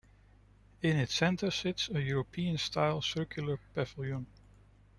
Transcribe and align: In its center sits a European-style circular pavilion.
In 0.81 0.97
its 0.97 1.13
center 1.13 1.51
sits 1.51 1.87
a 1.93 2.01
European-style 2.01 3.03
circular 3.03 3.59
pavilion. 3.75 4.25